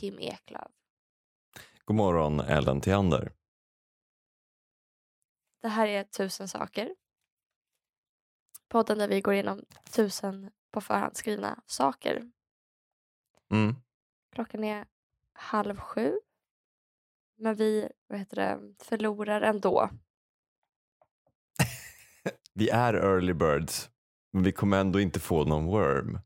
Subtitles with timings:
[0.00, 0.70] Kim Eklöf.
[1.84, 3.32] God morgon Ellen Theander.
[5.62, 6.94] Det här är Tusen saker.
[8.68, 12.30] Podden där vi går igenom tusen på förhand skrivna saker.
[13.50, 13.74] Mm.
[14.32, 14.86] Klockan är
[15.32, 16.18] halv sju.
[17.36, 19.90] Men vi vad heter det, förlorar ändå.
[22.54, 23.90] Vi är early birds,
[24.32, 26.18] men vi kommer ändå inte få någon worm.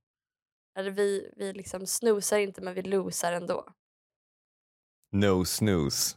[0.75, 3.73] Eller vi, vi liksom snoozar inte men vi losar ändå.
[5.13, 6.17] No snooze,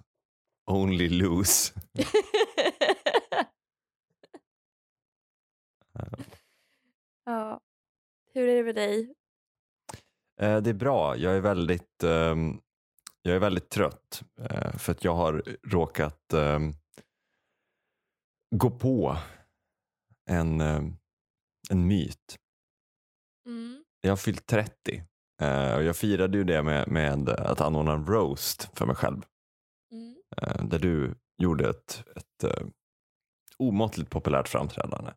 [0.71, 1.73] only lose.
[7.25, 7.59] ja.
[8.33, 9.13] Hur är det med dig?
[10.41, 11.17] Eh, det är bra.
[11.17, 12.61] Jag är väldigt, ehm,
[13.21, 16.73] jag är väldigt trött eh, för att jag har råkat ehm,
[18.55, 19.17] gå på
[20.29, 20.97] en, ehm,
[21.69, 22.37] en myt.
[23.45, 23.83] Mm.
[24.07, 25.03] Jag har fyllt 30
[25.41, 29.21] eh, och jag firade ju det med, med att anordna en roast för mig själv.
[29.91, 30.15] Mm.
[30.37, 32.67] eh, där du gjorde ett, ett uh,
[33.57, 35.11] omåttligt populärt framträdande.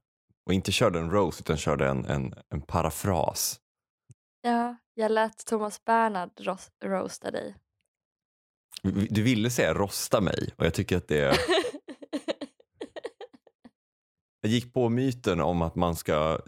[0.46, 3.60] Och inte körde en roast utan körde en, en, en parafras.
[4.40, 7.56] Ja, jag lät Thomas Bernhard ros- roasta dig.
[9.10, 11.38] Du ville säga rosta mig och jag tycker att det
[14.40, 16.40] Jag gick på myten om att man ska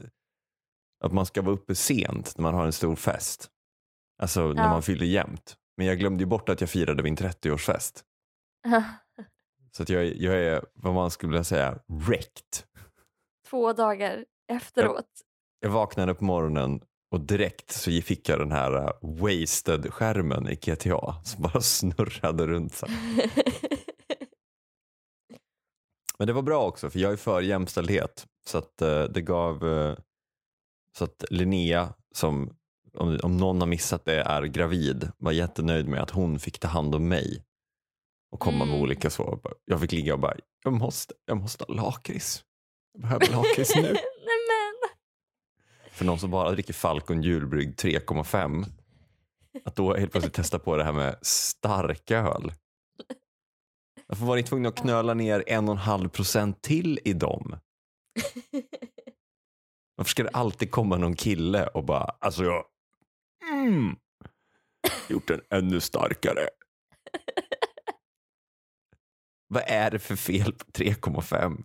[1.02, 3.50] att man ska vara uppe sent när man har en stor fest.
[4.22, 4.68] Alltså när Ja.
[4.70, 5.56] man fyller jämnt.
[5.76, 8.02] Men jag glömde ju bort att jag firade min 30-årsfest.
[9.76, 12.64] Så att jag, jag är vad man skulle vilja säga wrecked.
[13.48, 15.06] Två dagar efteråt.
[15.60, 21.14] Jag vaknade på morgonen och direkt så fick jag den här uh, wasted-skärmen i GTA
[21.24, 22.74] som bara snurrade runt.
[22.74, 22.86] Så.
[26.18, 28.26] Men det var bra också för jag är för jämställdhet.
[28.46, 29.96] Så att uh, det gav uh,
[30.98, 32.56] så att Linnea som
[32.98, 36.68] om, om någon har missat det är gravid var jättenöjd med att hon fick ta
[36.68, 37.44] hand om mig
[38.30, 38.82] och komma med Mm.
[38.82, 39.40] olika så.
[39.64, 42.44] Jag fick ligga och bara jag måste, jag måste ha lakrits.
[42.92, 43.96] Jag behöver lakrits nu.
[45.90, 48.64] För någon som bara dricker Falcon julbrygg 3,5
[49.64, 52.52] att då helt plötsligt testa på det här med starköl.
[54.06, 57.56] Varför var ni tvungna att knöla ner en och en halv procent till i dem?
[59.96, 62.64] Varför ska det alltid komma någon kille och bara, alltså jag
[63.52, 63.96] mm,
[65.08, 66.48] gjort den ännu starkare.
[69.48, 71.64] Vad är det för fel på 3,5?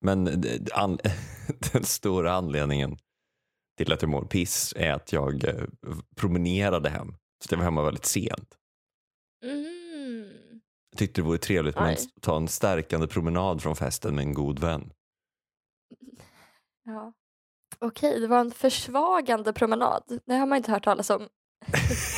[0.00, 0.98] Men an,
[1.72, 2.98] den stora anledningen
[3.76, 5.64] till att jag mår piss är att jag eh,
[6.16, 7.14] promenerade hem.
[7.44, 8.54] Så jag var hemma väldigt sent.
[9.44, 10.28] Mm.
[10.90, 14.34] Jag tyckte det vore trevligt med att ta en stärkande promenad från festen med en
[14.34, 14.92] god vän.
[16.88, 17.12] Ja.
[17.78, 20.20] Okej, det var en försvagande promenad.
[20.26, 21.28] Det har man inte hört talas om.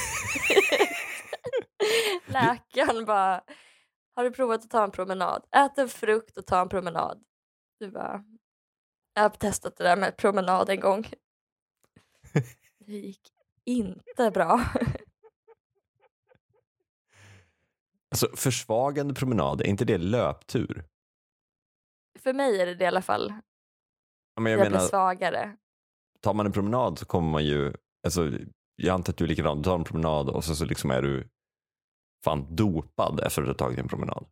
[2.27, 3.45] Läkaren bara,
[4.15, 5.45] har du provat att ta en promenad?
[5.57, 7.25] Ät en frukt och ta en promenad.
[7.79, 8.25] Du bara,
[9.15, 11.07] jag har testat det där med promenad en gång.
[12.79, 13.33] Det gick
[13.65, 14.65] inte bra.
[18.13, 20.85] Alltså försvagande promenad, är inte det löptur?
[22.19, 23.35] För mig är det det i alla fall.
[24.41, 25.57] Ja, Men Jag, jag blir menar, svagare.
[26.21, 27.73] tar man en promenad så kommer man ju,
[28.05, 28.31] alltså,
[28.77, 31.03] jag antar att du är likadan, du tar en promenad och så, så liksom är
[31.03, 31.29] du
[32.25, 34.27] fan dopad efter att ha tagit en promenad.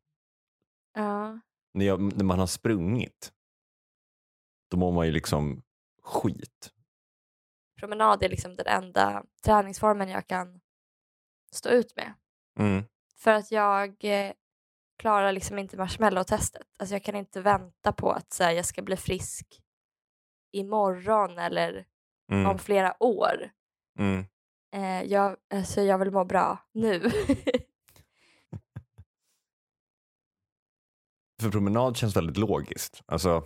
[0.95, 1.41] Ja.
[1.75, 3.33] När, jag, när man har sprungit,
[4.71, 5.63] då mår man ju liksom
[6.03, 6.73] skit.
[7.81, 10.61] Promenad är liksom den enda träningsformen jag kan
[11.53, 12.15] stå ut med.
[12.59, 12.85] Mm.
[13.17, 14.33] För att jag eh,
[14.99, 16.67] klarar liksom inte marshmallow-testet.
[16.79, 19.63] Alltså jag kan inte vänta på att så här, jag ska bli frisk
[20.53, 21.85] imorgon eller
[22.33, 22.47] Mm.
[22.47, 23.51] om flera år.
[23.99, 24.25] Mm.
[24.77, 27.11] Eh, jag, alltså jag vill må bra nu.
[31.43, 33.03] För promenad känns väldigt logiskt.
[33.07, 33.45] Alltså,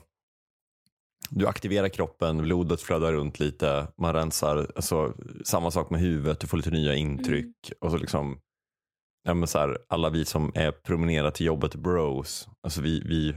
[1.30, 5.14] du aktiverar kroppen, blodet flödar runt lite, man rensar, alltså,
[5.44, 7.72] samma sak med huvudet, du får lite nya intryck.
[7.80, 8.40] Och så liksom,
[9.22, 13.36] ja, men så här, alla vi som är promenerar till jobbet bros, alltså vi, vi,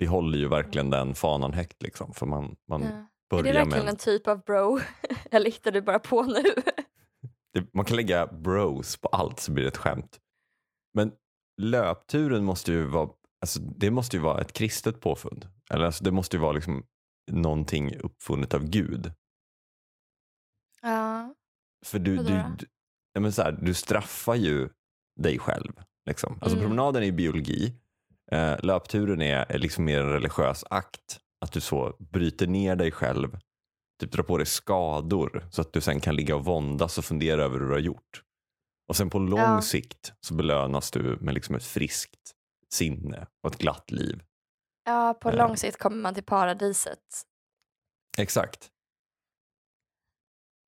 [0.00, 1.82] vi håller ju verkligen den fanan högt.
[1.82, 2.88] Liksom, för man, man, Ja.
[2.88, 4.80] Är det börjar verkligen med, en typ av bro?
[5.30, 6.42] Eller hittar du bara på nu?
[7.54, 10.20] det, man kan lägga bros på allt så blir det ett skämt.
[10.94, 11.12] Men
[11.62, 13.10] löpturen måste ju vara,
[13.40, 15.48] alltså, det måste ju vara ett kristet påfund.
[15.70, 16.86] Eller alltså, det måste ju vara liksom
[17.30, 19.12] någonting uppfunnet av Gud.
[20.82, 21.34] ja.
[21.86, 22.66] För du, du, du,
[23.12, 24.68] ja, men så här, du straffar ju
[25.20, 25.72] dig själv.
[26.06, 26.32] Liksom.
[26.32, 26.60] Alltså, Mm.
[26.60, 27.74] Promenaden är ju biologi.
[28.30, 31.18] Eh, löpturen är, är liksom mer en religiös akt.
[31.40, 33.38] Att du så bryter ner dig själv
[34.00, 37.42] typ dra på dig skador så att du sen kan ligga och våndas och fundera
[37.44, 38.22] över hur du har gjort.
[38.88, 39.62] Och sen på lång Ja.
[39.62, 42.34] sikt så belönas du med liksom ett friskt
[42.72, 44.22] sinne och ett glatt liv.
[44.84, 45.36] Ja, på Eh.
[45.36, 47.22] lång sikt kommer man till paradiset.
[48.18, 48.70] Exakt.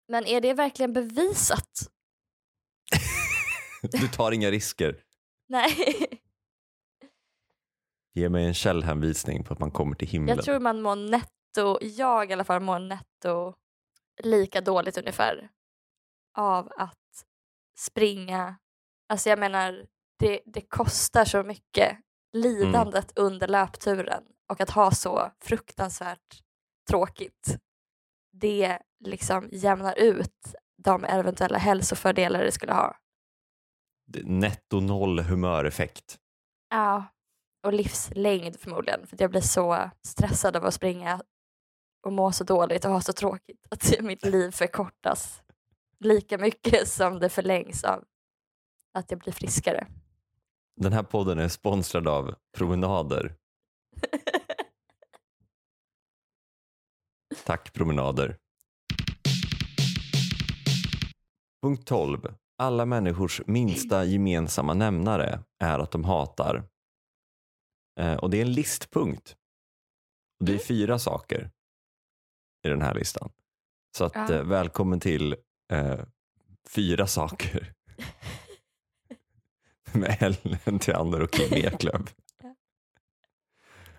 [0.08, 1.70] Men är det verkligen bevisat?
[3.82, 4.97] Du tar inga risker.
[5.49, 5.75] Nej.
[8.14, 10.37] Ge mig en källhänvisning på att man kommer till himlen.
[10.37, 13.55] Jag tror man mår netto, jag i alla fall mår netto
[14.23, 15.49] lika dåligt ungefär
[16.38, 16.99] av att
[17.79, 18.56] springa.
[19.09, 19.87] Alltså jag menar,
[20.19, 21.99] det, det kostar så mycket
[22.32, 26.43] lidandet under löpturen och att ha så fruktansvärt
[26.88, 27.56] tråkigt.
[28.32, 32.97] Det liksom jämnar ut de eventuella hälsofördelar det skulle ha.
[34.25, 36.19] Netto noll humöreffekt.
[36.70, 37.05] Ja,
[37.62, 39.06] och livslängd förmodligen.
[39.06, 41.23] För jag blir så stressad av att springa
[42.03, 45.43] och må så dåligt och ha så tråkigt att mitt liv förkortas
[46.00, 48.05] lika mycket som det förlängs av
[48.94, 49.87] att jag blir friskare.
[50.76, 53.35] Den här podden är sponsrad av Promenader.
[57.44, 58.37] Tack Promenader.
[61.62, 62.35] Punkt 12.
[62.58, 66.65] Alla människors minsta gemensamma nämnare är att de hatar.
[68.00, 69.37] Eh, och det är en listpunkt.
[70.41, 71.50] Och det är fyra saker
[72.65, 73.33] i den här listan.
[73.97, 74.33] Så att, Ja.
[74.35, 75.37] eh, välkommen till
[75.73, 76.00] eh,
[76.69, 77.73] fyra saker
[79.93, 82.15] med Ellen Theander och Kim Eklöf.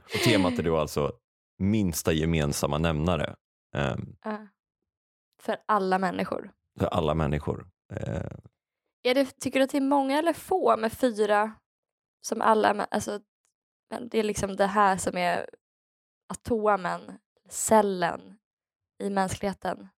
[0.04, 1.13] Och temat är då alltså
[1.57, 3.36] minsta gemensamma nämnare
[3.75, 4.48] eh, Ja.
[5.42, 6.51] För alla människor.
[6.80, 7.68] för alla människor.
[7.94, 8.31] Eh,
[9.04, 11.54] Är det, tycker du att det är många eller få med fyra
[12.22, 13.19] som alla, alltså,
[13.94, 15.50] men det är liksom det här som är
[16.28, 17.19] atomen,
[17.50, 18.38] cellen
[19.00, 19.90] i mänskligheten.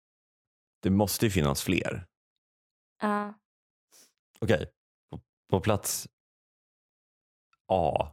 [0.79, 2.07] det måste ju finnas fler.
[3.01, 3.33] Ja.
[4.39, 4.71] Okej,
[5.09, 5.19] på,
[5.49, 6.07] på plats
[7.67, 8.11] A.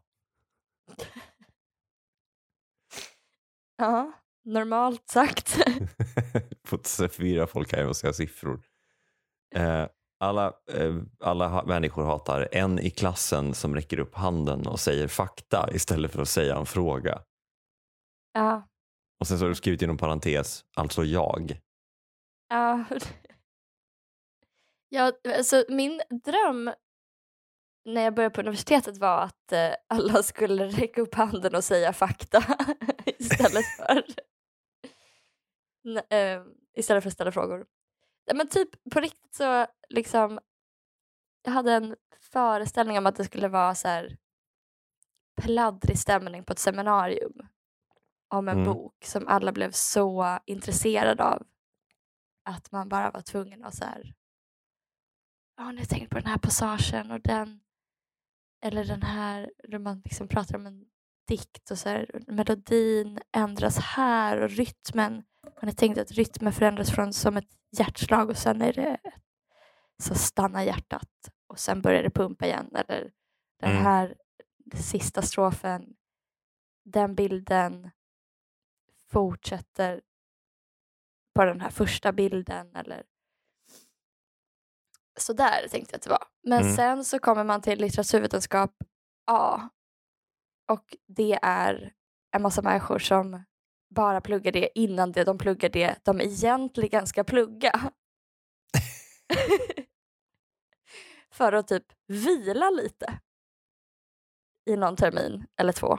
[3.76, 4.12] Ja,
[4.42, 5.58] normalt sagt.
[6.64, 8.62] Fått förvirra folk här och säga siffror.
[9.54, 9.86] Eh,
[10.22, 15.68] alla, eh, alla människor hatar en i klassen som räcker upp handen och säger fakta
[15.72, 17.22] istället för att säga en fråga.
[18.32, 18.68] ja.
[19.20, 21.60] Och sen så har du skrivit inom parentes, alltså jag.
[22.48, 22.84] Ja.
[24.88, 26.72] ja, alltså min dröm
[27.84, 31.92] när jag började på universitetet var att eh, alla skulle räcka upp handen och säga
[31.92, 32.44] fakta
[33.06, 34.04] istället för
[36.16, 36.42] eh,
[36.76, 37.66] istället för att ställa frågor.
[38.34, 40.40] Men typ på riktigt så liksom
[41.42, 44.16] jag hade en föreställning om att det skulle vara så här
[45.42, 47.48] pladdrig stämning på ett seminarium
[48.28, 48.72] om en Mm.
[48.72, 51.46] bok som alla blev så intresserade av
[52.44, 54.14] att man bara var tvungen att så här
[55.56, 57.60] ja, har ni tänkt på den här passagen och den
[58.64, 60.84] eller den här, där man liksom pratar om en
[61.28, 65.24] dikt och så här, melodin ändras här och rytmen,
[65.56, 69.00] har ni tänkt att rytmen förändras från som ett hjärtslag och sen är det
[70.02, 71.08] så stannar hjärtat
[71.46, 73.12] och sen börjar det pumpa igen eller
[73.60, 73.82] den Mm.
[73.82, 74.16] här
[74.74, 75.96] sista strofen,
[76.84, 77.90] den bilden
[79.10, 80.00] fortsätter
[81.34, 83.04] på den här första bilden eller
[85.20, 86.24] så där tänkte jag att det var.
[86.42, 86.76] Men Mm.
[86.76, 88.70] sen så kommer man till litteraturvetenskap
[89.26, 89.68] A
[90.68, 91.92] och det är
[92.30, 93.44] en massa människor som
[93.94, 97.90] bara pluggar det innan det de pluggar det de egentligen ska plugga.
[101.32, 103.18] För att typ vila lite
[104.70, 105.98] i någon termin eller två.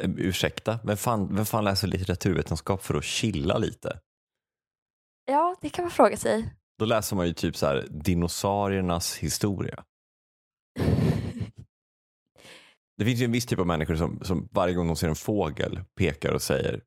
[0.00, 4.00] Eh, Ursäkta, vem fan, vem fan läser litteraturvetenskap för att chilla lite?
[5.24, 6.54] Ja, det kan man fråga sig.
[6.78, 9.84] Då läser man ju typ så här dinosauriernas historia.
[12.96, 15.14] Det finns ju en viss typ av människor som, som varje gång de ser en
[15.14, 16.82] fågel pekar och säger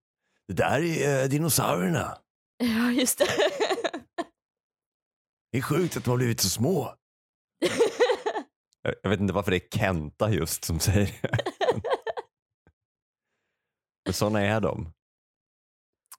[0.52, 2.18] Det där är eh, dinosaurierna.
[2.58, 3.28] Ja, just det.
[5.52, 6.96] Det är sjukt att de har blivit så små.
[8.82, 11.44] Jag, jag vet inte varför det är Kenta just som säger det.
[14.06, 14.94] Men sådana är de.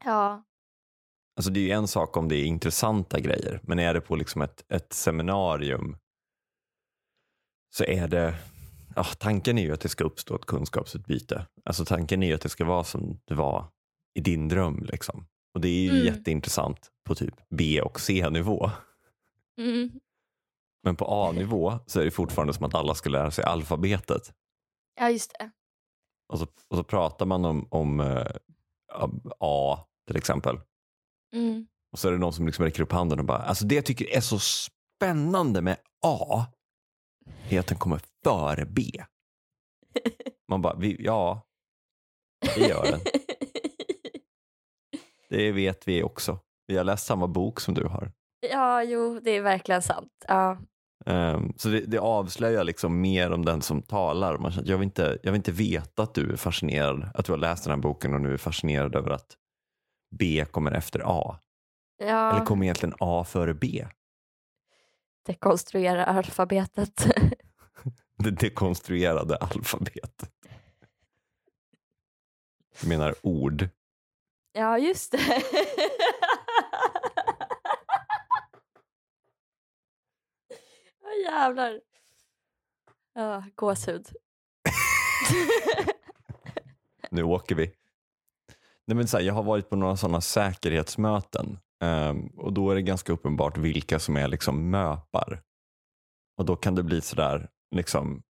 [0.04, 0.42] ja,
[1.36, 4.16] Alltså det är ju en sak om det är intressanta grejer, men är det på
[4.16, 5.96] liksom ett, ett seminarium
[7.74, 8.34] så är det,
[8.96, 11.46] ja, tanken är ju att det ska uppstå ett kunskapsutbyte.
[11.64, 13.68] Alltså tanken är ju att det ska vara som det var
[14.14, 14.84] i din dröm.
[14.92, 15.26] Liksom.
[15.54, 16.04] Och det är ju Mm.
[16.04, 18.70] jätteintressant på typ B och C-nivå.
[19.58, 19.90] mm.
[20.84, 24.32] Men på A-nivå så är det fortfarande som att alla ska lära sig alfabetet.
[25.00, 25.50] ja just det.
[26.28, 28.26] Och så, och så pratar man om, om eh,
[29.40, 30.60] A till exempel.
[31.34, 31.66] Mm.
[31.92, 33.84] Och så är det någon som liksom räcker upp handen och bara, alltså det jag
[33.86, 35.76] tycker är så spännande med
[36.06, 36.46] A
[37.48, 38.82] är att den kommer före B.
[40.48, 41.46] Man bara, vi, ja,
[42.54, 43.00] det gör den.
[45.32, 46.38] Det vet vi också.
[46.66, 48.12] Vi har läst samma bok som du har.
[48.50, 50.24] ja, jo, det är verkligen sant.
[50.28, 50.58] Ja.
[51.06, 54.38] Um, så det, det avslöjar liksom mer om den som talar.
[54.38, 57.32] Man känner, jag, vill inte, jag vill inte veta att du är fascinerad, att du
[57.32, 59.36] har läst den här boken och nu är fascinerad över att
[60.18, 61.38] B kommer efter A.
[61.98, 63.86] Ja, Eller kommer egentligen A före B?
[65.26, 67.06] dekonstruera alfabetet.
[68.16, 70.30] Det dekonstruerade alfabetet.
[72.80, 73.68] Jag menar ord
[74.52, 75.18] ja, just det.
[81.02, 81.80] oh, jävlar.
[83.14, 84.08] Ja, gåshud.
[87.10, 87.72] Nu åker vi.
[88.86, 92.74] Nej, men så här, jag har varit på några sådana säkerhetsmöten um, och då är
[92.74, 95.42] det ganska uppenbart vilka som är liksom möpar.
[96.38, 98.22] Och då kan det bli sådär, liksom,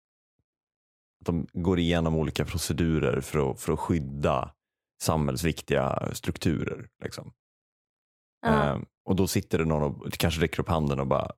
[1.20, 4.54] att de går igenom olika procedurer för att, för att skydda
[5.02, 6.88] samhällsviktiga strukturer.
[7.02, 7.32] Liksom.
[8.40, 8.48] Ja.
[8.48, 11.32] Ehm, och då sitter det någon och kanske räcker upp handen och bara,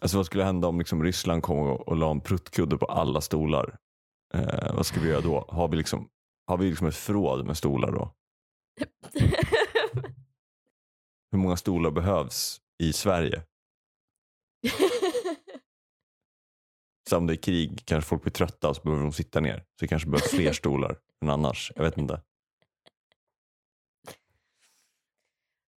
[0.00, 3.20] alltså vad skulle hända om liksom Ryssland kom och, och la en pruttkudde på alla
[3.20, 3.78] stolar?
[4.34, 5.44] Eh, vad ska vi göra då?
[5.48, 6.08] Har vi liksom,
[6.46, 8.14] har vi liksom ett förråd med stolar då?
[11.30, 13.42] Hur många stolar behövs i Sverige?
[17.08, 19.58] Så om det är krig kanske folk blir trötta och så behöver de sitta ner.
[19.58, 21.72] Så det kanske behövs fler stolar än annars.
[21.76, 22.22] Jag vet inte.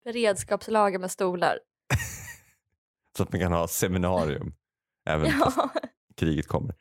[0.04, 1.58] Beredskapslager med stolar.
[3.16, 4.54] Så att man kan ha seminarium
[5.08, 5.70] även Ja.
[6.16, 6.74] kriget kommer.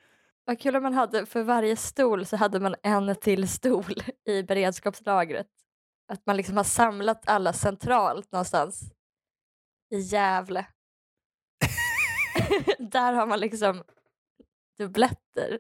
[0.45, 3.93] Vad kul om man hade för varje stol så hade man en till stol
[4.25, 5.47] i beredskapslagret.
[6.11, 8.81] Att man liksom har samlat alla centralt någonstans
[9.93, 10.65] i Gävle.
[12.79, 13.83] Där har man liksom
[14.77, 15.59] dubbletter.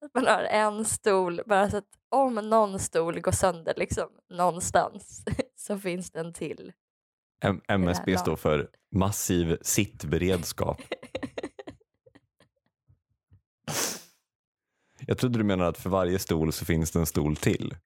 [0.00, 5.24] Att man har en stol, bara så att om någon stol går sönder liksom någonstans
[5.62, 6.72] så finns det en till.
[7.44, 10.82] M- MSB står för massiv sittberedskap.
[15.06, 17.76] Jag trodde du menade att för varje stol så finns det en stol till.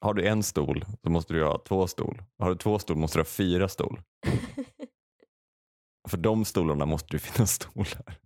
[0.00, 2.22] Har du en stol så måste du ha två stol.
[2.38, 4.00] Har du två stol måste du ha fyra stol.
[6.08, 8.18] För de stolarna måste det finnas stolar.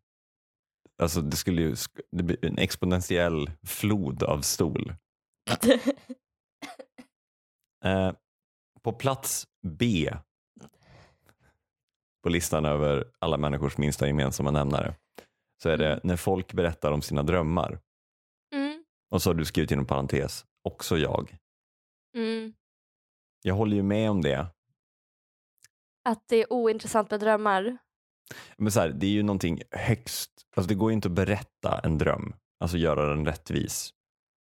[1.03, 1.77] Alltså det skulle ju
[2.13, 4.95] det blir en exponentiell flod av stol.
[7.85, 8.13] Eh,
[8.83, 10.11] på plats B
[12.23, 14.95] på listan över alla människors minsta gemensamma nämnare
[15.63, 16.01] så är det Mm.
[16.05, 17.81] när folk berättar om sina drömmar.
[18.55, 21.37] mm, Och så har du skrivit inom parentes, också jag.
[22.17, 22.55] mm.
[23.43, 24.47] Jag håller ju med om det.
[26.05, 27.79] Att det är ointressant med drömmar.
[28.57, 31.81] Men så här, det är ju någonting högst, alltså det går ju inte att berätta
[31.85, 33.95] en dröm, alltså göra den rättvis.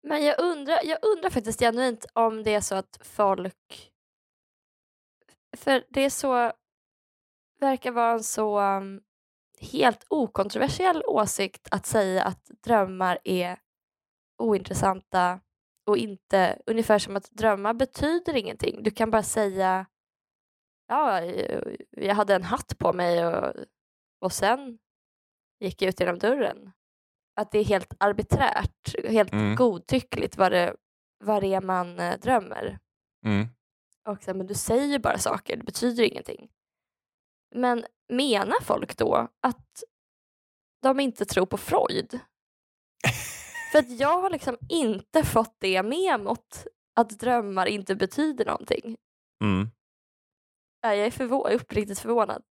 [0.07, 3.91] Men jag undrar, jag undrar faktiskt genuint om det är så att folk...
[5.57, 6.51] För det är så...
[7.59, 9.01] verkar vara en så um,
[9.59, 13.59] helt okontroversiell åsikt att säga att drömmar är
[14.37, 15.39] ointressanta
[15.87, 18.83] och inte ungefär som att drömmar betyder ingenting.
[18.83, 19.85] Du kan bara säga
[20.87, 21.21] ja,
[21.91, 23.53] jag hade en hatt på mig och,
[24.19, 24.79] och sen
[25.59, 26.71] gick jag ut genom dörren.
[27.35, 29.55] Att det är helt arbiträrt, helt Mm.
[29.55, 30.75] godtyckligt vad det,
[31.23, 32.79] vad det är man eh, drömmer.
[33.25, 33.47] Mm.
[34.07, 36.49] Och så, men du säger bara saker, det betyder ingenting.
[37.55, 39.83] Men menar folk då att
[40.81, 42.19] de inte tror på Freud?
[43.71, 46.65] För att jag har liksom inte fått det med mot
[46.95, 48.97] att drömmar inte betyder någonting.
[49.43, 49.69] Mm.
[50.81, 52.43] Ja, Jag är förvå- uppriktigt förvånad.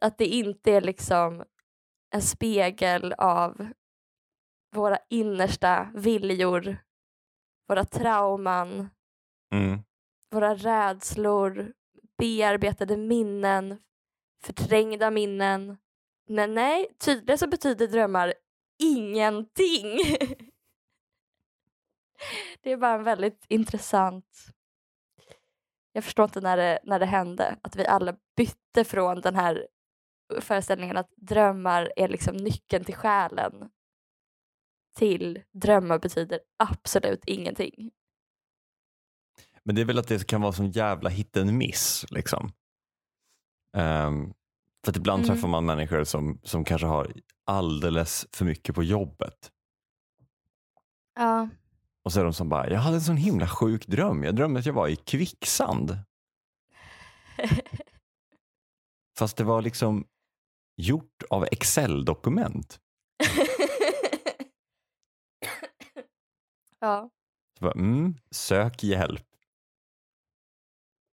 [0.00, 1.44] Att det inte är liksom
[2.14, 3.66] en spegel av
[4.70, 6.76] våra innersta viljor,
[7.68, 8.88] våra trauman,
[9.52, 9.78] Mm.
[10.30, 11.72] våra rädslor,
[12.18, 13.82] bearbetade minnen,
[14.42, 15.78] förträngda minnen.
[16.28, 18.34] Men nej, tydligen så betyder drömmar
[18.82, 19.98] ingenting.
[22.60, 24.46] Det är bara en väldigt intressant...
[25.92, 29.66] Jag förstår inte när det, när det hände, att vi alla bytte från den här
[30.40, 33.70] föreställningen att drömmar är liksom nyckeln till själen
[34.96, 37.90] till drömmar betyder absolut ingenting.
[39.62, 42.04] Men det är väl att det kan vara som jävla hit and miss.
[42.10, 42.52] Liksom.
[43.76, 44.32] Ehm,
[44.84, 45.34] för att ibland Mm.
[45.34, 47.12] träffar man människor som, som kanske har
[47.44, 49.52] alldeles för mycket på jobbet.
[51.14, 51.48] Ja.
[52.04, 54.24] Och så är de som bara, jag hade en sån himla sjuk dröm.
[54.24, 55.98] Jag drömde att jag var i kvicksand.
[59.18, 60.06] Fast det var liksom
[60.76, 62.80] gjort av Excel-dokument.
[66.80, 67.10] ja.
[67.58, 69.26] Så bara, mm, sök hjälp.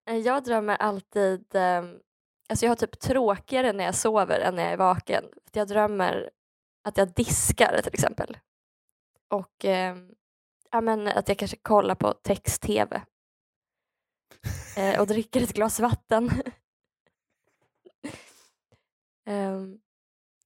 [0.09, 1.83] Eh, Jag drömmer alltid, eh,
[2.49, 5.23] alltså jag har typ tråkigare när jag sover än när jag är vaken.
[5.51, 6.29] Jag drömmer
[6.83, 8.37] att jag diskar till exempel.
[9.29, 9.97] Och eh,
[10.71, 13.01] ja, men att jag kanske kollar på text-tv.
[14.77, 16.29] Eh, och dricker ett glas vatten.
[19.25, 19.79] Ehm,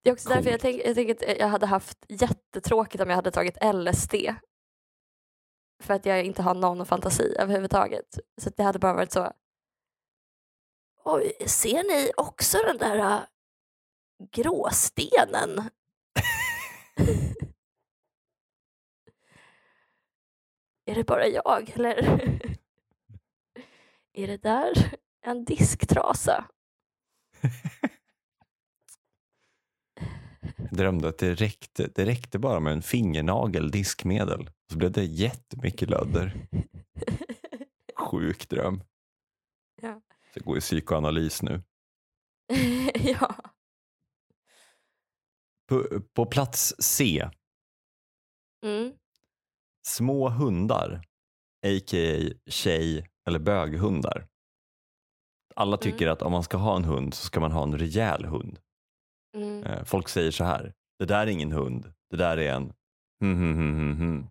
[0.04, 3.16] det är också därför jag, tänk, jag tänker att jag hade haft jättetråkigt om jag
[3.16, 4.14] hade tagit LSD.
[5.80, 8.20] För att jag inte har någon fantasi överhuvudtaget.
[8.42, 9.34] Så att det hade bara varit så.
[11.04, 13.20] Oj, ser ni också den där äh,
[14.32, 15.70] gråstenen?
[20.86, 21.98] är det bara jag eller
[24.14, 26.46] är det där en disktrasa?
[30.58, 34.50] Jag drömde att det räckte, det räckte bara med en fingernagel diskmedel.
[34.72, 36.48] Så blev det jättemycket lödder.
[37.96, 38.84] Sjuk dröm.
[39.82, 40.02] Ja.
[40.34, 41.64] Så jag går i psykoanalys nu.
[42.94, 43.36] ja.
[45.70, 47.30] På, på plats C,
[48.66, 48.94] Mm.
[49.88, 51.02] små hundar.
[51.68, 52.34] A.k.a.
[52.50, 54.28] tjej eller böghundar.
[55.56, 58.26] Alla tycker att om man ska ha en hund så ska man ha en rejäl
[58.26, 58.60] hund.
[59.34, 59.64] Mm.
[59.64, 62.74] Eh, Folk säger så här, det där är ingen hund, det där är en
[63.22, 64.28] hm, hm, hm, hm.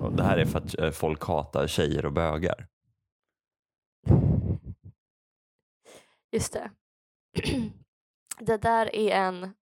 [0.00, 2.66] Och det här är för att eh, folk hatar tjejer och bögar.
[6.32, 6.70] Just det.
[8.40, 9.54] det där är en...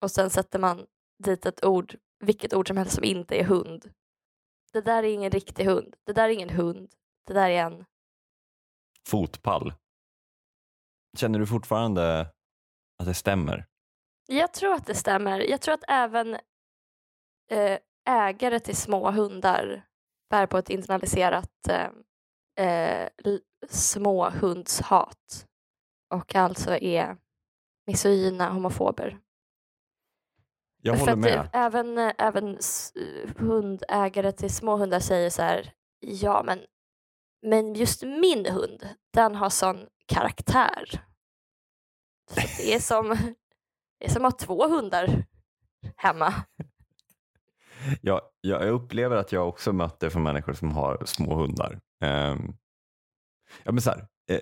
[0.00, 0.86] Och sen sätter man
[1.24, 3.92] dit ett ord, vilket ord som helst som inte är hund.
[4.72, 5.96] Det där är ingen riktig hund.
[6.04, 6.94] Det där är ingen hund.
[7.26, 7.84] Det där är en...
[9.06, 9.72] Fotpall.
[11.16, 12.20] Känner du fortfarande
[12.98, 13.66] att det stämmer?
[14.26, 15.40] Jag tror att det stämmer.
[15.40, 16.34] Jag tror att även
[17.50, 19.86] eh, ägare till små hundar
[20.30, 21.90] bär på ett internaliserat eh,
[22.66, 23.08] eh,
[23.68, 25.46] småhundshat
[26.14, 27.16] och alltså är
[27.86, 29.18] misogyna homofober.
[30.82, 31.50] Jag håller att med.
[31.52, 32.92] Även, eh, även s-
[33.36, 36.58] hundägare till små hundar säger så här, ja men,
[37.42, 41.06] men just min hund, den har sån karaktär.
[42.30, 43.08] Så det, är som,
[43.98, 45.24] det är som att ha två hundar
[45.96, 46.34] hemma.
[48.02, 51.80] Jag, jag upplever att jag också mött det från människor som har små hundar.
[52.00, 52.56] Ehm,
[53.64, 54.40] ja, men så här, eh,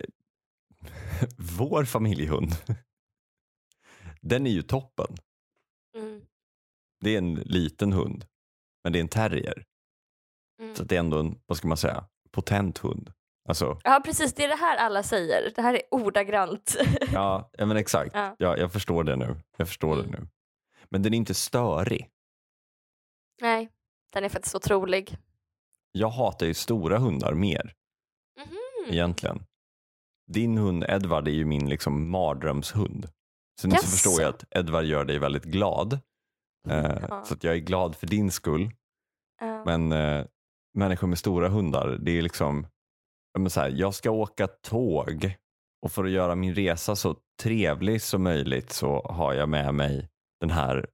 [1.59, 2.51] vår familjehund,
[4.21, 5.17] den är ju toppen.
[5.97, 6.27] Mm.
[7.01, 8.27] Det är en liten hund,
[8.85, 9.65] men det är en terrier.
[10.61, 10.75] Mm.
[10.75, 13.13] Så det är ändå en, vad ska man säga, potent hund.
[13.49, 15.53] Alltså, Ja precis, det är det här alla säger.
[15.57, 16.77] Det här är ordagrant.
[17.13, 18.11] ja, men exakt.
[18.15, 18.37] Ja.
[18.39, 19.37] Ja, jag förstår det nu.
[19.57, 20.11] Jag förstår Mm.
[20.11, 20.29] det nu.
[20.89, 22.11] Men den är inte störig.
[23.41, 23.69] Nej,
[24.13, 25.17] den är faktiskt otrolig.
[25.93, 27.75] Jag hatar ju stora hundar mer
[28.39, 28.93] Mhm.
[28.95, 29.45] egentligen.
[30.27, 33.09] Din hund Edvard är ju min liksom mardrömshund.
[33.61, 33.87] Sen så Jaså?
[33.87, 35.93] förstår jag att Edvard gör dig väldigt glad.
[36.69, 37.25] Eh, Ja.
[37.25, 38.71] Så att jag är glad för din skull.
[39.41, 39.65] Ja.
[39.65, 40.27] Men eh,
[40.75, 42.67] människor med stora hundar, det är liksom,
[43.39, 45.37] men så här, jag ska åka tåg
[45.83, 50.09] och för att göra min resa så trevlig som möjligt så har jag med mig
[50.41, 50.87] den här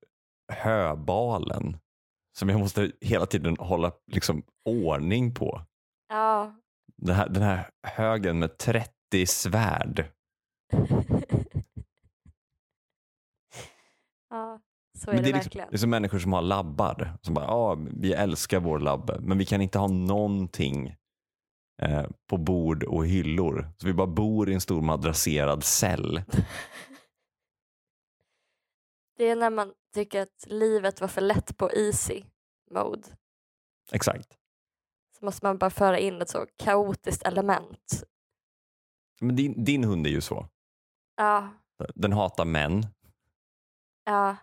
[0.53, 1.77] höbalen
[2.39, 5.63] som jag måste hela tiden hålla liksom, ordning på.
[6.09, 6.55] ja.
[7.03, 10.05] Den här, den här högen med 30 svärd.
[14.31, 14.61] ja,
[14.99, 15.69] så är Men det, det, är liksom, verkligen.
[15.71, 17.19] det är som människor som har labbar.
[17.23, 20.97] Som bara, ja, vi älskar vår labb, men vi kan inte ha någonting
[21.83, 23.71] eh, på bord och hyllor.
[23.79, 26.23] Så vi bara bor i en stor madrasserad cell.
[29.17, 32.23] Det är när man tycker att livet var för lätt på easy
[32.71, 33.09] mode.
[33.93, 34.39] Exakt.
[35.19, 38.05] Så måste man bara föra in ett så kaotiskt element.
[39.21, 40.47] Men din, din hund är ju så.
[41.17, 41.49] Ja,
[41.95, 42.87] Den hatar män.
[44.05, 44.37] ja.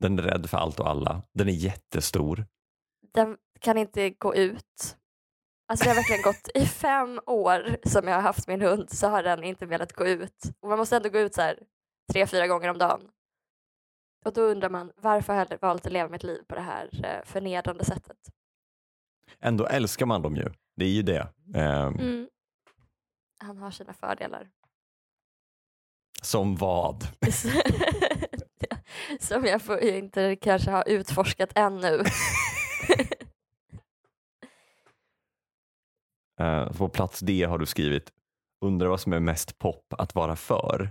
[0.00, 1.22] Den är rädd för allt och alla.
[1.32, 2.46] Den är jättestor.
[3.14, 4.96] Den kan inte gå ut.
[5.66, 9.08] Alltså det har verkligen gått i fem år som jag har haft min hund så
[9.08, 10.42] har den inte velat gå ut.
[10.60, 11.58] Och man måste ändå gå ut så här
[12.12, 13.00] tre, fyra gånger om dagen.
[14.24, 16.90] Och då undrar man varför har jag valt att leva mitt liv på det här
[17.04, 18.16] eh, förnedrande sättet.
[19.40, 20.50] Ändå älskar man dem ju.
[20.76, 21.28] Det är ju det.
[21.54, 22.28] Eh, Mm.
[23.38, 24.48] Han har sina fördelar.
[26.22, 27.02] Som vad?
[29.20, 32.02] som jag inte kanske har utforskat ännu.
[36.40, 38.12] Eh, på plats D har du skrivit
[38.64, 40.90] undrar vad som är mest pop att vara för.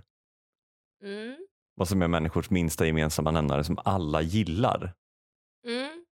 [1.03, 1.47] Mm.
[1.75, 4.93] Vad som är människors minsta gemensamma nämnare som alla gillar.
[5.67, 6.05] Mm.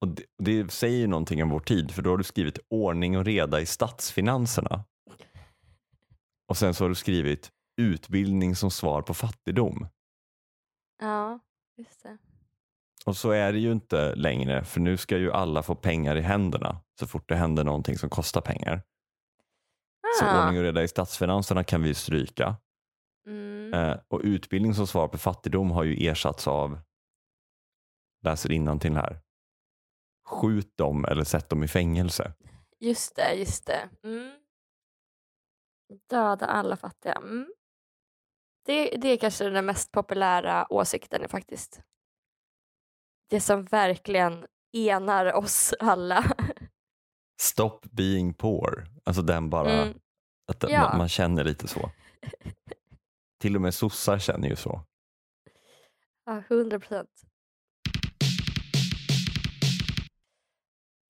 [0.00, 3.18] Och det, det säger ju någonting om vår tid för då har du skrivit ordning
[3.18, 4.84] och reda i statsfinanserna.
[6.48, 9.86] Och sen så har du skrivit utbildning som svar på fattigdom.
[11.02, 11.40] Ja,
[11.76, 12.18] just det.
[13.06, 16.20] Och så är det ju inte längre för nu ska ju alla få pengar i
[16.20, 18.82] händerna så fort det händer någonting som kostar pengar.
[20.18, 20.44] Så Ah.
[20.44, 22.56] ordning och reda i statsfinanserna kan vi stryka.
[23.26, 23.74] Mm.
[23.74, 26.78] Eh, och utbildning som svar på fattigdom har ju ersatts av,
[28.24, 29.20] läser till här,
[30.26, 32.32] skjut dem eller sätt dem i fängelse.
[32.80, 33.88] Just det, just det.
[34.02, 34.32] Mm.
[36.10, 37.12] Döda alla fattiga.
[37.12, 37.52] Mm.
[38.66, 41.82] Det, det är kanske den mest populära åsikten faktiskt.
[43.30, 46.24] Det som verkligen enar oss alla.
[47.40, 48.86] Stop being poor.
[49.04, 49.98] Alltså den bara, Mm.
[50.52, 50.80] att den- Ja.
[50.88, 51.90] man, man känner lite så.
[53.40, 54.80] Till och med sossar känner ju så.
[56.24, 57.10] Ja, 100 procent.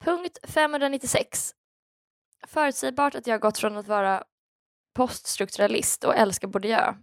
[0.05, 1.55] Punkt 596.
[2.47, 4.25] Förutsägbart att jag gått från att vara
[4.95, 6.95] poststrukturalist och älska Bourdieu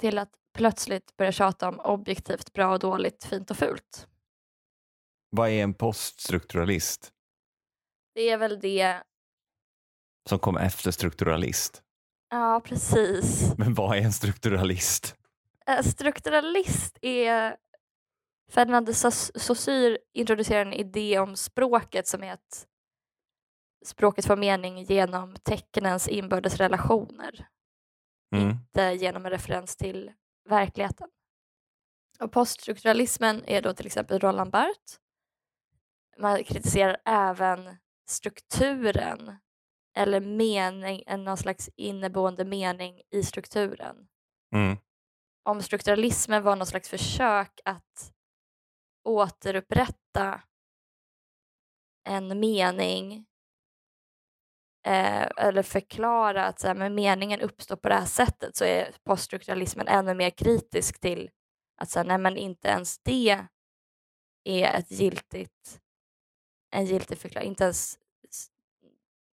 [0.00, 4.08] till att plötsligt börja tjata om objektivt bra och dåligt, fint och fult.
[5.30, 7.12] Vad är en poststrukturalist
[8.14, 9.02] Det är väl det,
[10.28, 11.82] som kom efter strukturalist?
[12.30, 13.52] ja precis.
[13.58, 15.14] Men vad är en strukturalist?
[15.66, 17.56] Eh, Strukturalist är
[18.50, 22.66] Ferdinand de Sauss- Saussure introducerar en idé om språket som är att
[23.84, 27.46] språket får mening genom tecknens inbördes relationer,
[28.36, 28.48] Mm.
[28.50, 30.12] inte genom en referens till
[30.48, 31.08] verkligheten.
[32.20, 35.00] Och poststrukturalismen är då till exempel Roland Barthes.
[36.18, 37.76] Man kritiserar även
[38.08, 39.36] strukturen
[39.96, 44.08] eller mening, en någon slags inneboende mening i strukturen
[44.54, 44.76] Mm.
[45.42, 48.12] om strukturalismen var någon slags försök att
[49.04, 50.42] återupprätta
[52.08, 53.26] en mening
[54.86, 58.92] eh, eller förklara att så här, men meningen uppstår på det här sättet så är
[59.04, 61.30] poststrukturalismen ännu mer kritisk till
[61.76, 63.46] att så här, nej, men inte ens det
[64.44, 65.80] är ett giltigt,
[66.70, 67.48] en giltig förklaring.
[67.48, 67.98] Inte ens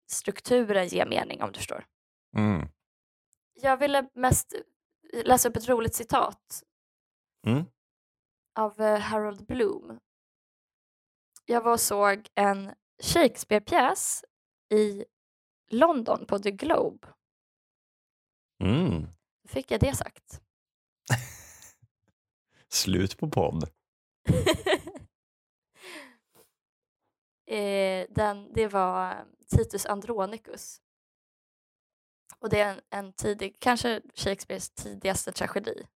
[0.06, 1.86] strukturen ger mening om du förstår.
[2.36, 2.68] Mm.
[3.54, 4.54] Jag ville mest
[5.24, 6.62] läsa upp ett roligt citat
[7.46, 7.64] Mm.
[8.54, 10.00] av eh, Harold Bloom.
[11.46, 14.24] Jag var och såg en Shakespeare-pjäs
[14.70, 15.04] i
[15.70, 17.08] London på The Globe.
[18.64, 19.06] Mm.
[19.48, 20.40] Fick jag det sagt.
[22.68, 23.70] Slut på podd.
[27.52, 29.24] eh, den, det var
[29.56, 30.80] Titus Andronicus.
[32.38, 35.86] Och det är en, en tidig, kanske Shakespeares tidigaste tragedi.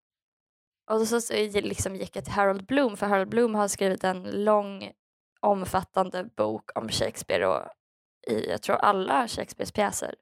[0.90, 4.44] Och så, så liksom gick jag till Harold Bloom, för Harold Bloom har skrivit en
[4.44, 4.92] lång
[5.40, 7.68] omfattande bok om Shakespeare och
[8.26, 10.14] i, jag tror alla Shakespeares pjäser.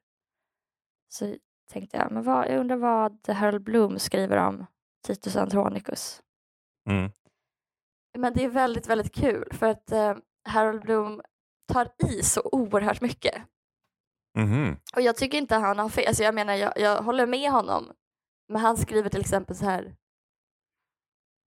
[1.09, 1.37] Så
[1.71, 4.67] tänkte jag, men vad, jag undrar vad Harold Bloom skriver om
[5.07, 6.23] Titus Andronicus.
[6.91, 7.11] Mm.
[8.19, 11.23] Men det är väldigt, väldigt kul för att eh, Harold Bloom
[11.73, 13.43] tar i så oerhört mycket.
[14.39, 14.77] Mhm.
[14.97, 16.07] Och jag tycker inte han har fel.
[16.07, 17.93] Alltså jag menar, jag, jag håller med honom.
[18.49, 19.97] Men han skriver till exempel så här.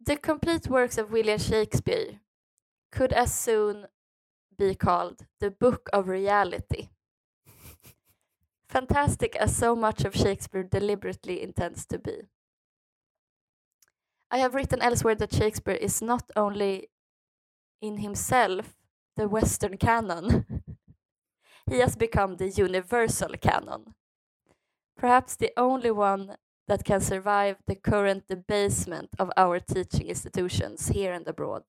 [0.05, 2.19] The complete works of William Shakespeare
[2.95, 3.85] could as soon
[4.57, 6.87] be called the book of reality.
[8.69, 12.27] Fantastic as so much of Shakespeare deliberately intends to be.
[14.31, 16.87] I have written elsewhere that Shakespeare is not only
[17.81, 18.76] in himself
[19.17, 20.63] the Western canon,
[21.69, 23.93] he has become the universal canon.
[24.97, 31.13] Perhaps the only one that can survive the current debasement of our teaching institutions here
[31.13, 31.63] and abroad.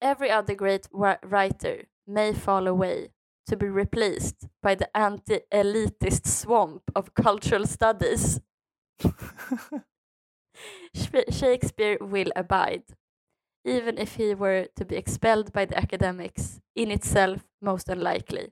[0.00, 3.10] Every other great writer may fall away
[3.46, 8.40] to be replaced by the anti elitist swamp of cultural studies.
[11.30, 12.82] Shakespeare will abide,
[13.66, 18.50] even if he were to be expelled by the academics, in itself most unlikely.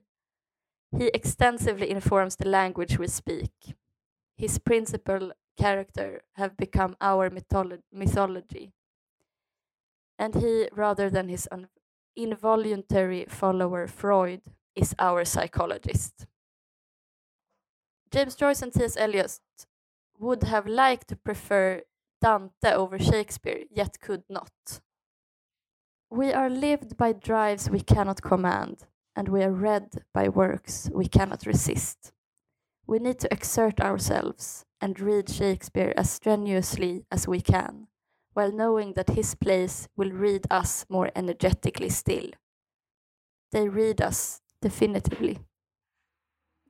[0.97, 3.75] He extensively informs the language we speak.
[4.37, 8.73] His principal character have become our mytholo- mythology.
[10.19, 11.69] And he, rather than his un-
[12.17, 14.41] involuntary follower Freud,
[14.75, 16.25] is our psychologist.
[18.11, 18.97] James Joyce and T.S.
[18.97, 19.39] Eliot
[20.17, 21.83] would have liked to prefer
[22.21, 24.51] Dante over Shakespeare, yet could not.
[26.15, 28.85] We are lived by drives we cannot command,
[29.17, 32.13] and we are read by works we cannot resist.
[32.87, 37.87] We need to exert ourselves and read Shakespeare as strenuously as we can,
[38.31, 42.29] while knowing that his plays will read us more energetically still.
[43.51, 45.39] They read us definitively.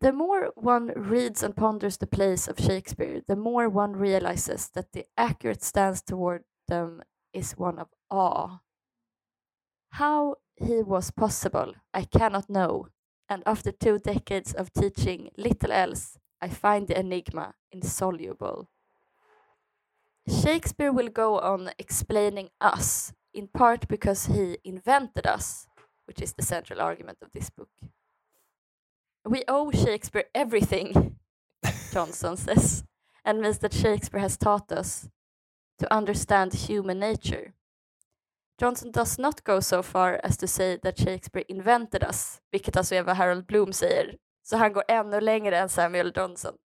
[0.01, 4.93] The more one reads and ponders the plays of Shakespeare, the more one realizes that
[4.93, 8.61] the accurate stance toward them is one of awe.
[9.95, 12.89] How he was possible, I cannot know,
[13.29, 18.67] and after two decades of teaching little else, I find the enigma insoluble.
[20.27, 25.65] Shakespeare will go on explaining us, in part because he invented us,
[26.07, 27.69] which is the central argument of this book.
[29.23, 31.15] We owe Shakespeare everything,
[31.93, 32.83] Johnson says,
[33.23, 35.07] and means that Shakespeare has taught us
[35.79, 37.53] to understand human nature.
[38.61, 42.95] Johnson does not go so far as to say that Shakespeare invented us, vilket alltså
[42.95, 44.17] är vad Harold Bloom säger.
[44.43, 46.55] Så han går ännu längre än Samuel Johnson.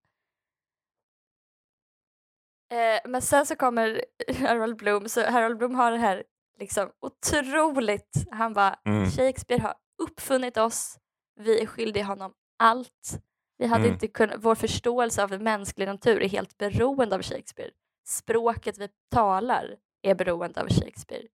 [2.71, 4.05] Eh, men sen så kommer
[4.47, 6.23] Harold Bloom, så Harold Bloom har det här
[6.59, 9.11] liksom otroligt, han bara Mm.
[9.11, 9.73] Shakespeare har
[10.03, 10.97] uppfunnit oss,
[11.39, 13.19] vi är skyldiga honom allt.
[13.57, 13.93] Vi hade Mm.
[13.93, 17.71] inte kunnat, vår förståelse av mänsklig natur är helt beroende av Shakespeare.
[18.07, 21.27] Språket vi talar är beroende av Shakespeare.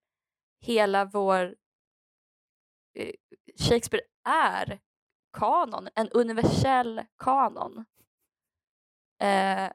[0.68, 1.56] Hela vår...
[2.94, 3.12] eh,
[3.60, 4.80] Shakespeare är
[5.34, 7.86] kanon, en universell kanon.
[9.22, 9.72] Eh,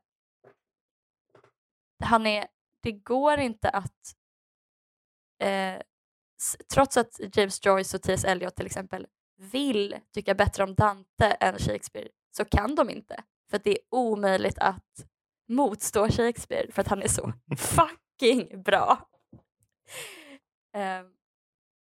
[2.05, 2.47] han är,
[2.81, 4.17] det går inte att,
[5.43, 5.83] eh,
[6.75, 8.25] trots att James Joyce och T.S.
[8.25, 13.25] Eliot till exempel vill tycka bättre om Dante än Shakespeare så kan de inte.
[13.51, 15.07] För det är omöjligt att
[15.49, 19.09] motstå Shakespeare för att han är så fucking bra.
[20.75, 21.07] Ehm,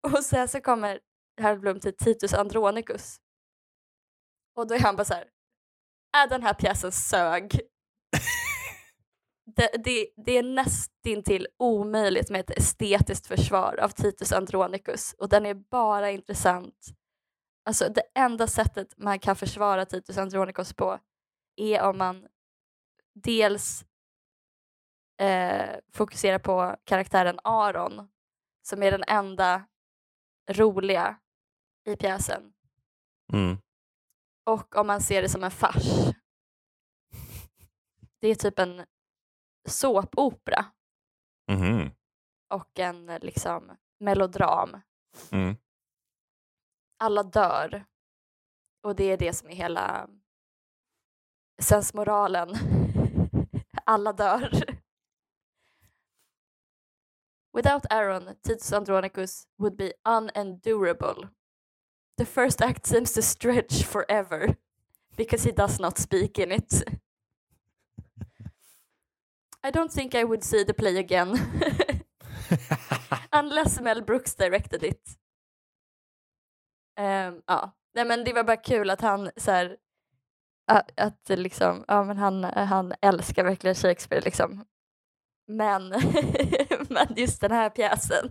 [0.03, 1.00] och sen så kommer
[1.40, 3.20] Harold Bloom till Titus Andronicus.
[4.57, 5.29] Och då är han bara så här,
[6.16, 7.61] är den här pjäsen sög.
[9.57, 15.46] det, det, det är nästintill omöjligt med ett estetiskt försvar av Titus Andronicus och den
[15.46, 16.87] är bara intressant.
[17.64, 20.98] Alltså det enda sättet man kan försvara Titus Andronicus på
[21.57, 22.26] är om man
[23.14, 23.85] dels
[25.20, 28.09] eh, fokuserar på karaktären Aron
[28.70, 29.66] som är den enda
[30.50, 31.18] roliga
[31.85, 32.52] i pjäsen
[33.33, 33.59] Mm.
[34.46, 35.85] och om man ser det som en fars.
[38.20, 38.87] Det är typ en
[39.68, 40.64] såpopera
[41.50, 41.90] Mhm.
[42.54, 44.80] och en liksom melodram.
[45.33, 45.56] Mm.
[46.98, 47.85] Alla dör
[48.83, 50.09] och det är det som är hela
[51.62, 52.48] sensmoralen.
[53.85, 54.69] Alla dör.
[57.52, 61.30] Without Aaron, Titus Andronicus would be unendurable.
[62.16, 64.56] The first act seems to stretch forever
[65.16, 66.82] because he does not speak in it.
[69.62, 71.34] I don't think I would see the play again
[73.32, 75.16] unless Mel Brooks directed it.
[76.96, 79.76] Um, ja, nej men det var bara kul att han så här,
[80.66, 84.64] att, att liksom, ja men han, han älskar verkligen Shakespeare liksom.
[85.50, 85.88] Men,
[86.88, 88.30] men just den här pjäsen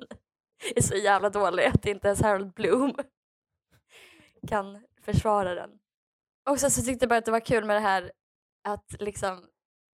[0.75, 2.95] är så jävla dålig att inte ens Harold Bloom
[4.47, 5.69] kan försvara den.
[6.49, 8.11] Och sen så tyckte jag bara att det var kul med det här
[8.63, 9.45] att liksom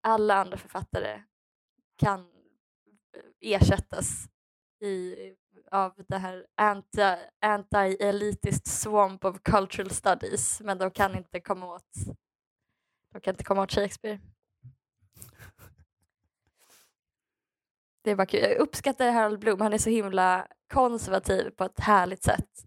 [0.03, 1.23] alla andra författare
[1.97, 4.29] kan eh, ersättas
[4.81, 5.15] i,
[5.71, 11.93] av det här anti, anti-elitiskt swamp of cultural studies men de kan inte komma åt
[13.13, 14.21] de kan inte komma åt Shakespeare.
[18.05, 18.41] Det var kul.
[18.41, 22.65] Jag uppskattar Harold Bloom, han är så himla konservativ på ett härligt sätt.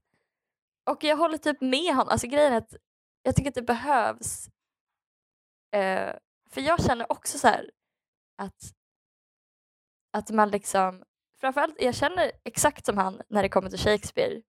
[0.89, 2.07] Och jag håller typ med honom.
[2.09, 2.75] Alltså grejen är att
[3.23, 4.49] jag tycker att det behövs.
[5.71, 6.15] Eh,
[6.49, 7.71] för jag känner också så här
[8.37, 8.73] att,
[10.13, 11.03] att man liksom,
[11.39, 14.41] framförallt jag känner exakt som han när det kommer till Shakespeare.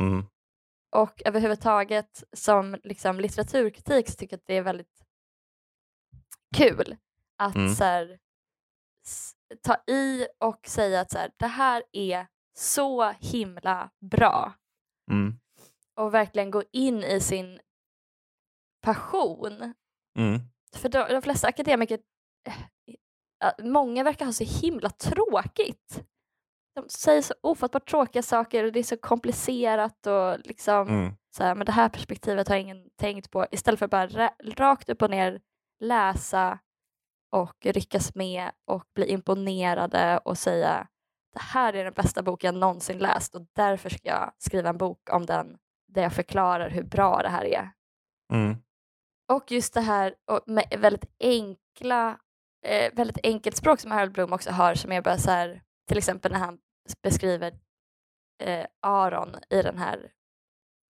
[0.00, 0.26] Mm.
[0.96, 5.04] Och överhuvudtaget som liksom litteraturkritik så tycker jag att det är väldigt
[6.56, 6.96] kul
[7.36, 7.74] att Mm.
[7.74, 8.18] så här,
[9.62, 12.26] ta i och säga att så här, det här är
[12.58, 14.52] så himla bra
[15.10, 15.38] Mm.
[15.96, 17.60] och verkligen gå in i sin
[18.82, 19.74] passion.
[20.18, 20.40] Mm.
[20.76, 21.98] För de, de flesta akademiker,
[22.48, 22.58] eh,
[23.48, 26.04] eh, många verkar ha så himla tråkigt.
[26.74, 31.12] De säger så ofattbart tråkiga saker och det är så komplicerat och liksom Mm.
[31.36, 34.54] så här, men det här perspektivet har ingen tänkt på istället för att bara ra-
[34.56, 35.40] rakt upp och ner
[35.80, 36.58] läsa
[37.30, 40.88] och ryckas med och bli imponerade och säga
[41.32, 44.78] det här är den bästa bok jag någonsin läst och därför ska jag skriva en
[44.78, 47.70] bok om den där jag förklarar hur bra det här är.
[48.32, 48.56] Mm.
[49.32, 50.14] Och just det här
[50.46, 52.18] med väldigt enkla,
[52.66, 55.98] eh, väldigt enkelt språk som Harold Bloom också har som är bara så här, till
[55.98, 56.58] exempel när han
[57.02, 57.58] beskriver
[58.42, 60.12] eh, Aron i den här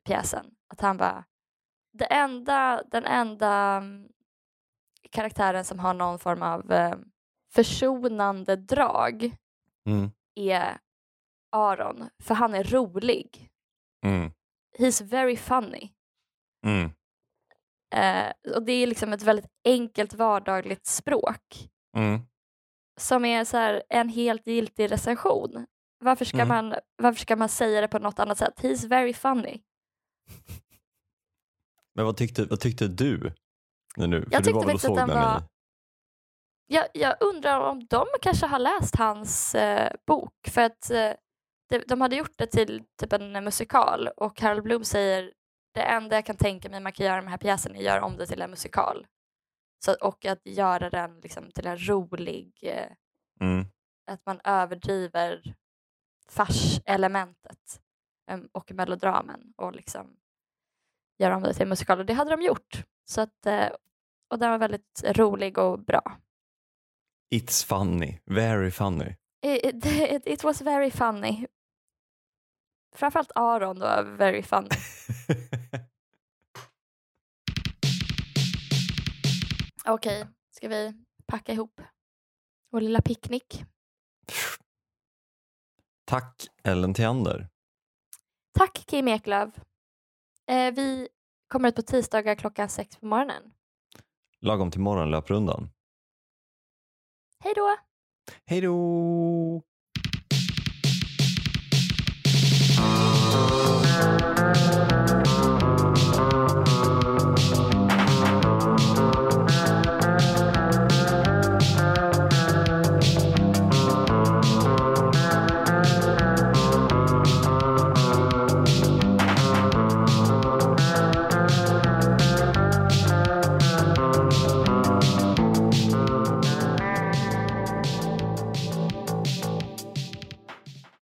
[0.06, 0.46] pjäsen.
[0.68, 1.24] Att han bara,
[1.92, 4.08] det enda, den enda mm,
[5.10, 6.94] karaktären som har någon form av eh,
[7.52, 9.36] försonande drag
[9.86, 10.10] Mm.
[10.34, 10.78] är
[11.52, 13.48] Aron, för han är rolig.
[14.04, 14.30] Mm.
[14.78, 15.92] He's very funny.
[16.66, 16.90] Mm.
[17.94, 22.20] Eh, och det är liksom ett väldigt enkelt vardagligt språk Mm.
[23.00, 25.66] som är så här en helt giltig recension.
[26.00, 26.48] Varför ska, Mm.
[26.48, 28.54] man, varför ska man säga det på något annat sätt?
[28.62, 29.62] He's very funny.
[31.94, 33.32] Men vad tyckte, vad tyckte du?
[33.96, 35.42] För Jag tyckte faktiskt att den den var- i...
[36.70, 41.12] Jag, jag undrar om de kanske har läst hans eh, bok för att eh,
[41.68, 45.32] de, de hade gjort det till typ en musikal och Harold Bloom säger
[45.74, 47.84] det enda jag kan tänka mig man kan göra med den här pjäsen är att
[47.84, 49.06] göra om det till en musikal.
[49.84, 52.92] Så, och att göra den liksom, till en rolig, eh,
[53.40, 53.66] Mm.
[54.10, 55.54] att man överdriver
[56.30, 57.80] farselementet
[58.30, 60.16] em, och melodramen och liksom
[61.18, 62.84] göra om det till en musikal och det hade de gjort.
[63.04, 63.68] Så att, eh,
[64.30, 66.18] och den var väldigt rolig och bra.
[67.34, 69.16] It's funny, very funny.
[69.42, 71.46] It, it, it was very funny.
[72.96, 74.68] Framförallt Aron var very funny.
[79.86, 81.80] Okej, ska vi packa ihop
[82.70, 83.64] vår lilla picknick?
[86.04, 87.48] Tack Ellen Theander.
[88.52, 89.54] Tack Kim Eklöf.
[90.48, 91.08] Eh, vi
[91.48, 93.42] kommer ut på tisdagar klockan sex på morgonen.
[94.40, 95.70] Lagom till morgonlöprundan.
[97.44, 97.76] Hej då!
[98.46, 99.62] Hej då!
[103.98, 105.37] Thank you.